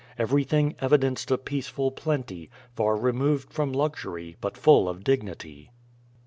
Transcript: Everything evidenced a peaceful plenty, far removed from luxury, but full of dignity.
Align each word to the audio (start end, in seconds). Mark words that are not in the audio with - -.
Everything 0.17 0.73
evidenced 0.79 1.29
a 1.29 1.37
peaceful 1.37 1.91
plenty, 1.91 2.49
far 2.75 2.95
removed 2.95 3.53
from 3.53 3.71
luxury, 3.71 4.35
but 4.41 4.57
full 4.57 4.89
of 4.89 5.03
dignity. 5.03 5.69